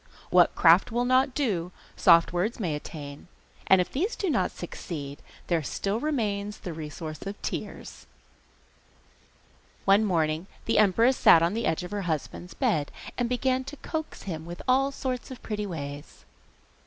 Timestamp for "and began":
13.15-13.63